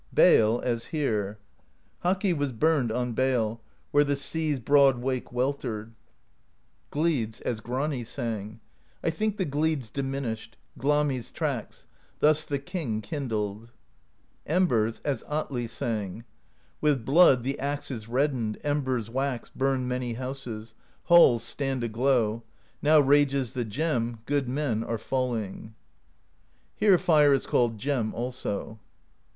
Bale, 0.11 0.59
as 0.63 0.87
here 0.87 1.37
Haki 2.03 2.35
was 2.35 2.51
burned 2.53 2.91
on 2.91 3.13
Bale, 3.13 3.61
Where 3.91 4.03
the 4.03 4.15
sea's 4.15 4.59
broad 4.59 4.97
wake 4.97 5.31
weltered, 5.31 5.93
THE 6.89 6.95
POESY 6.95 7.23
OF 7.25 7.29
SKALDS 7.35 7.39
223 7.43 7.49
Gledes, 7.51 7.51
as 7.51 7.59
Grani 7.59 8.03
sang: 8.03 8.59
I 9.03 9.09
think 9.11 9.37
the 9.37 9.45
Gledes 9.45 9.91
diminished... 9.91 10.57
Glammi's 10.79 11.31
tracks; 11.31 11.85
thus 12.17 12.45
the 12.45 12.57
king 12.57 13.01
kindled. 13.01 13.69
Embers, 14.47 15.01
as 15.05 15.21
Atli 15.29 15.67
sang: 15.67 16.23
With 16.81 17.05
blood 17.05 17.43
the 17.43 17.59
axe 17.59 17.91
is 17.91 18.07
reddened, 18.09 18.57
Embers 18.63 19.07
wax, 19.07 19.51
burn 19.55 19.87
many 19.87 20.15
houses. 20.15 20.73
Halls 21.03 21.43
stand 21.43 21.83
aglow; 21.83 22.41
now 22.81 22.99
rages 22.99 23.53
The 23.53 23.65
Gem; 23.65 24.17
good 24.25 24.49
men 24.49 24.83
are 24.83 24.97
falling. 24.97 25.75
Here 26.75 26.97
fire 26.97 27.33
is 27.33 27.45
called 27.45 27.77
Gem 27.77 28.15
also. 28.15 28.79